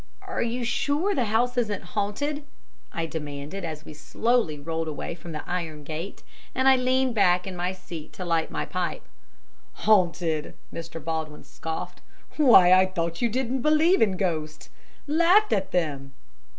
[0.23, 2.43] "Are you sure the house isn't haunted?"
[2.91, 6.23] I demanded, as we slowly rolled away from the iron gate,
[6.55, 9.03] and I leaned back in my seat to light my pipe.
[9.85, 11.03] "Haunted!" Mr.
[11.05, 12.01] Baldwin scoffed,
[12.35, 14.71] "why, I thought you didn't believe in ghosts
[15.05, 16.13] laughed at them."